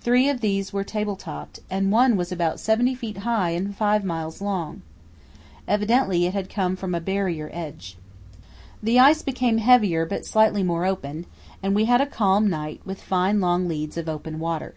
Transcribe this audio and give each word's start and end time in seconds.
Three 0.00 0.30
of 0.30 0.40
these 0.40 0.72
were 0.72 0.82
table 0.82 1.14
topped, 1.14 1.60
and 1.68 1.92
one 1.92 2.16
was 2.16 2.32
about 2.32 2.58
70 2.58 2.96
ft 2.96 3.16
high 3.18 3.50
and 3.50 3.76
5 3.76 4.02
miles 4.02 4.40
long. 4.40 4.80
Evidently 5.68 6.24
it 6.24 6.32
had 6.32 6.48
come 6.48 6.74
from 6.74 6.94
a 6.94 7.02
barrier 7.02 7.50
edge. 7.52 7.98
The 8.82 8.98
ice 8.98 9.20
became 9.20 9.58
heavier 9.58 10.06
but 10.06 10.24
slightly 10.24 10.62
more 10.62 10.86
open, 10.86 11.26
and 11.62 11.74
we 11.74 11.84
had 11.84 12.00
a 12.00 12.06
calm 12.06 12.48
night 12.48 12.80
with 12.86 13.02
fine 13.02 13.42
long 13.42 13.68
leads 13.68 13.98
of 13.98 14.08
open 14.08 14.38
water. 14.38 14.74